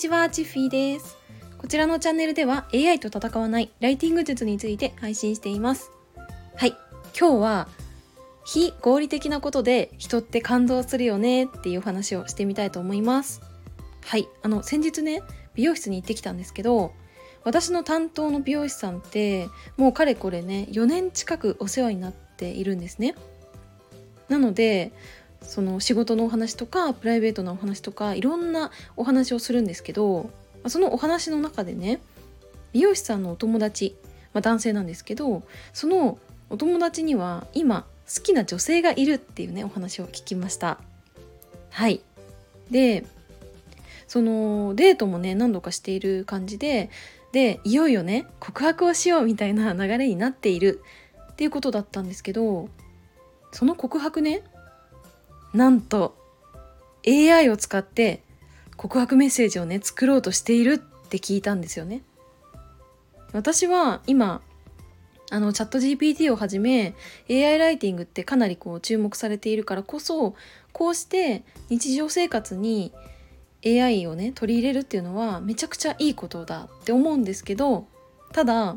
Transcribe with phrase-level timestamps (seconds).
[0.00, 1.18] ちは、チッフィーです。
[1.58, 5.90] こちらのチャンネルでは AI と戦わないライティング術について配信しています。
[6.56, 6.74] はい、
[7.18, 7.68] 今日は
[8.46, 13.42] 非合理的なことで人って感動するよねっていう話をしてみたいと思います。
[14.00, 15.20] はい、あの先日ね、
[15.54, 16.94] 美容室に行ってきたんですけど、
[17.44, 23.16] 私の担当の美容師さんってもうかれこれね、4年近くお世話になっているんですね。
[24.30, 24.92] なので
[25.42, 30.30] その仕事のお話とかプライベートなお話とかいろんなお話をするんですけど
[30.66, 32.00] そのお話の中でね
[32.72, 33.96] 美容師さんのお友達、
[34.32, 36.18] まあ、男性なんですけどその
[36.50, 40.78] お友達には今好きな女性がいるっていうねお話を聞きました。
[41.70, 42.00] はい。
[42.70, 43.04] で
[44.08, 46.90] そのデートもね何度かしている感じで
[47.32, 50.82] でいよいよね告白をしようみたいな流れになっている
[51.32, 52.68] っていうことだったんですけど
[53.52, 54.42] その告白ね
[55.52, 56.16] なんと
[57.06, 58.22] AI を使って
[58.76, 62.02] 告白メッセージをね作ろうとしているって聞いたんですよね。
[63.32, 64.42] 私は今
[65.30, 66.94] あのチャット GPT をはじめ
[67.30, 70.34] AI ライティングってかなりこう注目されているからこそ
[70.72, 72.92] こうして日常生活に
[73.64, 77.86] AI をね取り入れるっていうのはめちゃくちゃいいことだって思うんですけど
[78.32, 78.76] ただ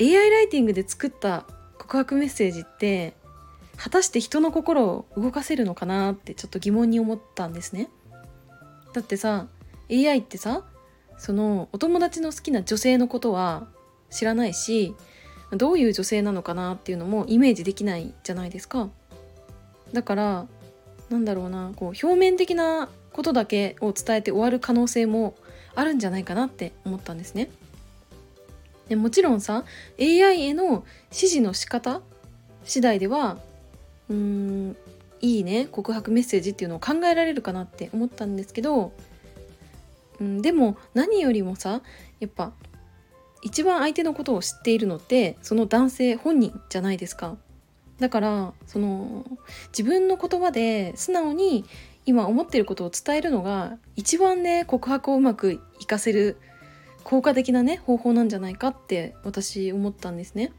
[0.00, 1.46] AI ライティングで作った
[1.78, 3.14] 告白メッセージって
[3.78, 7.88] 果たして人の心を動かせるのかなってちょっと疑問に思ったんですね。
[8.92, 9.46] だってさ
[9.90, 10.64] AI ってさ
[11.16, 13.68] そのお友達の好きな女性のことは
[14.10, 14.94] 知らないし
[15.52, 18.90] どういう女性なのかなっていうのもイメージできないじゃないですか。
[19.92, 20.46] だから
[21.08, 25.34] なんだろうなこう表面的なことだけを伝えて終わる可能性も
[25.74, 27.48] あるんじゃないかなって思ったんですね。
[28.88, 29.64] でもちろんさ
[30.00, 32.00] AI への指示の仕方
[32.64, 33.38] 次第では
[34.08, 34.76] うーん
[35.20, 38.92] いいね告白メッセージっていうのを考えられるかなって思ったんですけど、
[40.20, 41.82] うん、でも何よりもさ
[42.20, 42.52] やっぱ
[43.42, 47.36] 一番相手のことを知っているのってその男性本人じゃないですか。
[47.98, 49.24] だからその
[49.68, 51.64] 自分の言葉で素直に
[52.06, 56.36] 今思ってることを伝えるのが一番ね告白をうまくいかせる
[57.02, 60.52] 効果的なね方法なんじゃないかって私思ったんですね。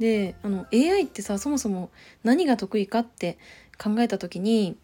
[0.00, 1.90] であの AI ってさそもそも
[2.24, 3.38] 何が得意かって
[3.80, 4.76] 考えた時に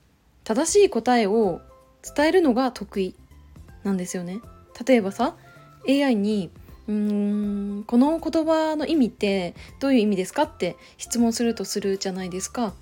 [0.45, 1.63] 正しい答えを
[2.15, 3.17] 伝えるのが得意
[3.83, 4.41] なんですよね。
[4.87, 5.35] 例えばさ
[5.89, 6.51] AI に
[6.87, 6.95] うー
[7.81, 12.75] んこの言葉の意味ってどういう意味ですかって質問するとするじゃないですか。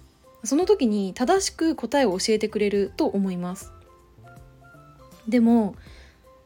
[0.42, 3.72] その時に正しく答えを教えてくれると思います。
[5.28, 5.76] でも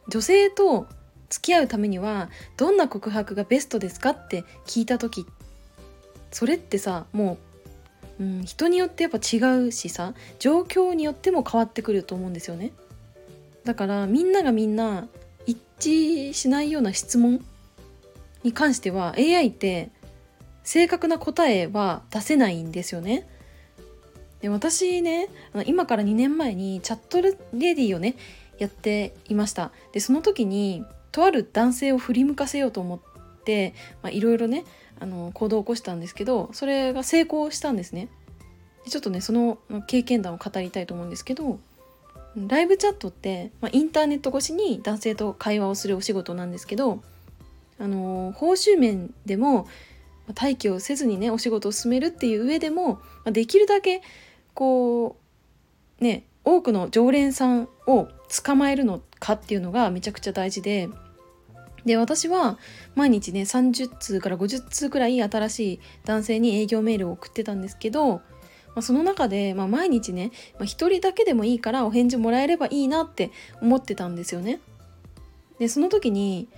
[0.09, 0.87] 女性と
[1.31, 5.25] 付き合うためにはどんな告白がベストですかって聞いた時っ
[6.31, 7.39] それってさも
[8.19, 12.73] う、うん、人によってやっぱ違うしさ状況によっても変わってくると思うんですよね
[13.65, 15.09] だからみんながみんな
[15.47, 17.45] 一致しないような質問
[18.43, 19.91] に関しては AI って
[20.63, 23.27] 正確な答えは出せないんですよね。
[24.41, 25.29] で私ね
[25.67, 28.17] 今から2年前にチャットレディをね
[28.59, 33.01] やっていましたでその時にとある男性を振り向かせようと思っ
[33.49, 33.73] て
[34.11, 34.67] いろいろね
[35.01, 38.09] あの行動を起こしたんですけどそれが成功したんですね。
[38.87, 41.59] ちょっとねその経験談を語りたいと思うんですけど
[42.37, 47.03] ライブチャットって、まあ、インターネット越しに男性と会話をするお仕事なんですけど
[47.79, 49.67] あの報酬面でも
[50.29, 54.01] 待機をせずにねお仕事を進めるっていう上でもできるだけ
[54.55, 55.17] こ
[56.01, 58.09] うね多くの常連さんを
[58.45, 60.89] 捕まえるのかっていうのがめちゃくちゃ大事で
[61.85, 62.59] で私は
[62.95, 68.23] 毎日ね30通から50通くらい新しい男性に営業メールを送ってたんですけど、ま
[68.77, 73.31] あ、その中で、まあ、毎日ね、まあ、1人だけでもいいからお返事もらえればいいなって
[73.61, 74.61] 思ってたんですよね。
[75.59, 76.49] でその時に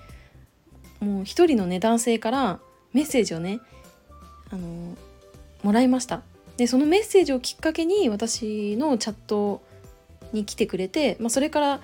[1.00, 2.60] もう一人のね男性から
[2.92, 3.60] メッセージをね
[4.50, 4.96] あの
[5.62, 6.22] もらいました。
[6.56, 9.62] でそのメッセージをきっかけに私のチャット
[10.32, 11.80] に来てくれて、まあ、それから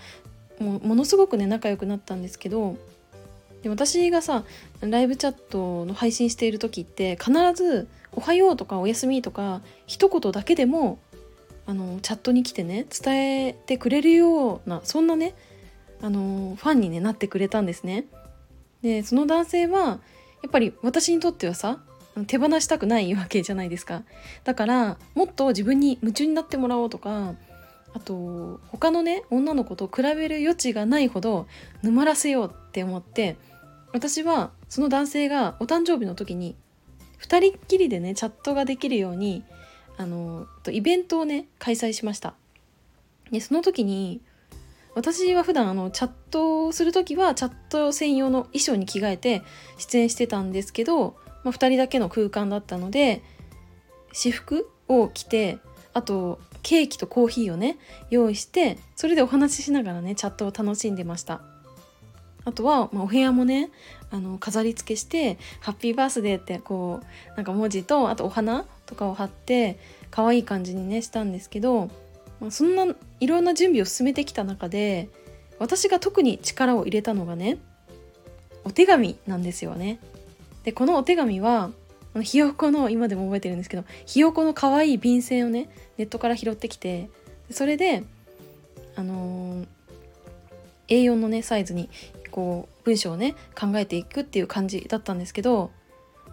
[0.60, 2.76] もうものすごくね仲良くなったんですけど
[3.62, 4.44] で私がさ
[4.80, 10.98] ライブチャットの配信している時って必ず「おはよう」とか「おやすみ」とか一言だけでも
[11.66, 15.34] あのチャットに来てね伝えてくれるようなそんなね
[16.00, 18.06] あのファンに、ね、なってくれたんですね。
[18.82, 20.00] でその男性は
[20.42, 21.80] やっぱり私にとってはさ
[22.26, 24.02] 手放したくないわけじゃないですか
[24.44, 27.34] だからもっと自分に夢中になってもらおうとか
[27.96, 31.46] あと他のね女の子と比べる余地がないほど
[31.82, 33.38] 沼らせようって思って
[33.94, 36.56] 私はその男性がお誕生日の時に
[37.22, 39.44] 2人っきりでねチャットができるように
[39.96, 42.34] あのイベントをね開催しました。
[43.30, 44.20] でその時に
[44.94, 49.42] 私は普段あのチャットをする時はチャット専用の衣装に着替えて
[49.78, 53.22] 出演してたんですけど、まあ、2人だけの空間だったので
[54.12, 55.58] 私服を着て
[55.96, 57.78] あとケーキとコーヒーをね
[58.10, 61.40] 用意してそれでお話ししながらねチャットを楽しんでました
[62.44, 63.70] あとは、まあ、お部屋もね
[64.10, 69.78] あの飾り付けして「ハッピーバースデー」ってこうなんか文字とあとお花とかを貼って
[70.10, 71.90] 可愛い感じにねしたんですけど
[72.40, 72.86] まあ、そんな
[73.20, 75.08] いろんな準備を進めてきた中で
[75.58, 77.58] 私が特に力を入れたのがね
[78.64, 80.00] お手紙なんですよね。
[80.64, 81.70] でこのお手紙は
[82.16, 85.68] あのひよこの今でも覚えてるんですけどひよこの可愛い便箋をね
[85.98, 87.10] ネットから拾ってきて
[87.50, 88.04] それで
[88.96, 89.66] あのー、
[90.88, 91.90] A4 のねサイズに
[92.30, 95.70] こう文章をね考えていくっていう感じだったんですけど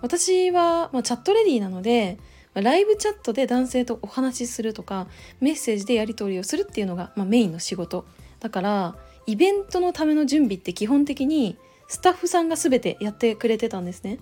[0.02, 2.18] 私は、まあ、チャットレディーなので
[2.54, 5.08] ライブチャットで男性とお話しするとか
[5.42, 8.06] メッセージでやり取りをするっていうのが、まあ、メインの仕事。
[8.40, 8.96] だから
[9.26, 11.58] イベントのための準備って基本的に
[11.90, 14.20] スタッフさんが全てやってくれてたんですね。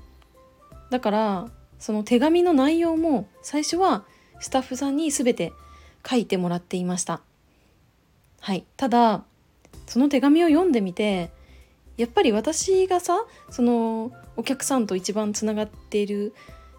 [0.92, 1.50] だから
[1.80, 4.04] その手紙の内容も最初は
[4.40, 5.54] スタッフさんに全て
[6.08, 7.22] 書いてもらっていました。
[8.40, 8.66] はい。
[8.76, 9.24] ただ
[9.88, 11.32] その手紙を読んでみて
[11.98, 16.34] やっぱり私がさそのお客さんと一番つながっている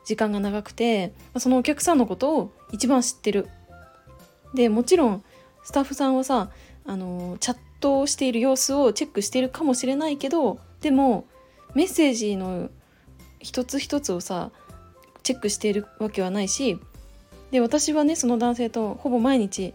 [0.04, 3.48] 時間が長くてそのお客さんのことを一番知ってる。
[4.54, 5.24] でもちろん
[5.64, 6.50] スタッフさんはさ
[6.84, 11.26] あのチャットをしている様子をチェックしているかもしれないけどでも
[11.74, 12.68] メッセージの
[13.42, 14.50] 一つ一つをさ
[15.22, 16.78] チェックしているわけはないし
[17.50, 19.74] で私はねその男性とほぼ毎日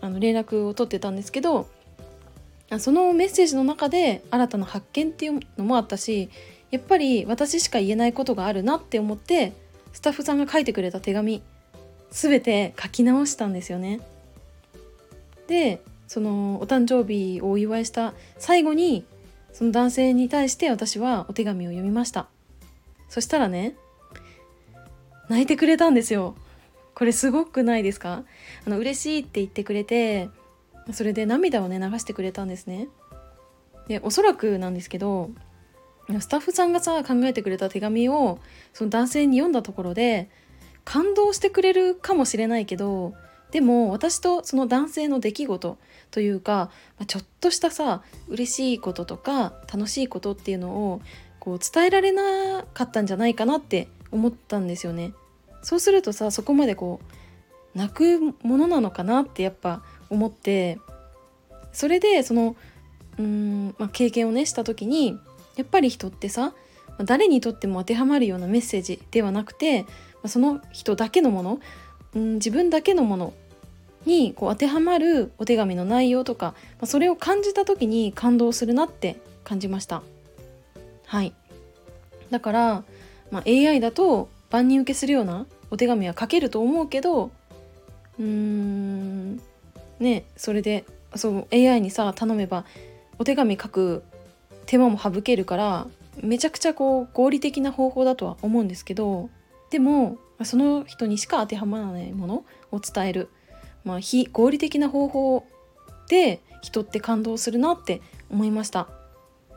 [0.00, 1.66] あの連絡を取ってたんですけど
[2.78, 6.30] そのメッセージの中で新たな発見っていうのもあったし
[6.70, 9.52] やっぱり私しか言えないことがあるなって思って
[9.92, 11.42] スタッフさんが書いてくれた手紙
[12.10, 14.00] 全て書き直したんですよね。
[15.46, 19.04] でそのお誕生日をお祝いした最後に
[19.52, 22.28] その男性に対して私はお手紙を読みました
[23.08, 23.76] そしたらね
[25.28, 26.34] 泣いてくれたんですよ。
[26.94, 28.24] これすごくないですか？
[28.66, 30.28] あの嬉しいって言ってくれて
[30.92, 32.88] それで涙をね流してくれたんですね。
[33.88, 35.30] でおそらくなんですけど
[36.20, 38.38] スタッフさんがさ考えてくれた手紙を
[38.72, 40.30] その男性に読んだところで
[40.84, 43.14] 感動してくれるかもしれないけど
[43.50, 45.78] でも私とその男性の出来事
[46.10, 51.00] というか、まちょっとしたさ嬉しいこととか楽しいことっていうのを
[51.44, 55.12] こう伝えられなかったんじゃないかなって思ったんですよね。
[55.62, 57.00] そうするとさそこまでこ
[57.74, 60.78] う泣くものなのかなってやっぱ思って
[61.72, 62.56] それでその
[63.18, 65.18] うーん、まあ、経験をねした時に
[65.56, 66.54] やっぱり人ってさ
[66.98, 69.84] 誰にとっても当てはまるようなメッセージではなくて
[70.26, 71.60] その人だけのもの、
[72.14, 73.34] うん、自分だけのもの
[74.06, 76.54] にこう当てはまるお手紙の内容とか
[76.84, 80.02] それを感じた時に感動するなって感じました
[81.14, 81.32] はい
[82.30, 82.84] だから、
[83.30, 87.30] まあ、AI だと万人受けするようなお手紙は書けると思うけど
[88.18, 89.40] うーん
[90.00, 90.84] ねそれで
[91.14, 92.64] そう AI にさ頼めば
[93.20, 94.02] お手紙書く
[94.66, 95.86] 手間も省けるから
[96.20, 99.30] めちゃくちゃこう合理的な方法だとは思うんですけど
[99.70, 103.28] でもその人にしか当てはまらないものを伝える、
[103.84, 105.46] まあ、非合理的な方法
[106.08, 109.03] で人って感動するなって思いました。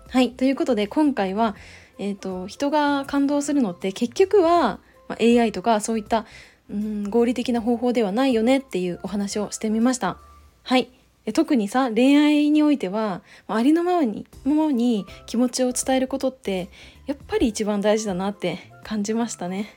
[0.10, 1.56] はいということで今回は、
[2.00, 6.26] えーと、人が感動するのって結局は、まあ、AI とかそういった
[6.70, 10.18] うん合理的な方法ではないよねっていうお話をしてみました。
[10.64, 10.90] はい。
[11.34, 16.70] 特にさ恋愛においてはありのままにままに気持ちを伝えることって
[17.06, 19.76] やっぱり一番大事だなって感じましたね。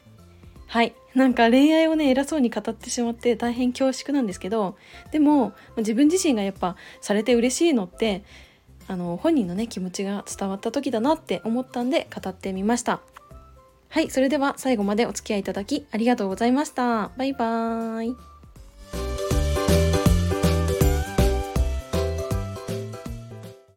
[0.69, 0.95] はい。
[1.17, 4.77] なんか恋愛をね偉そうに語ってしまって大変恐縮なんですけど
[5.11, 8.23] でも自分自身がやっぱされて嬉しいのって
[8.91, 13.01] あの本人のね気持ちが伝わった時だなって思ったんで語ってみました。
[13.89, 17.11] はいそれでは最後までお付き合いいただきありがとうございました。
[17.17, 18.30] バイバーイ。